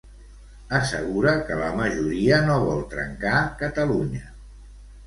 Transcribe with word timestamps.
Assegura 0.77 1.33
que 1.51 1.59
la 1.61 1.69
majoria 1.81 2.41
no 2.49 2.57
vol 2.65 2.83
“trencar” 2.95 3.37
Catalunya. 3.63 4.29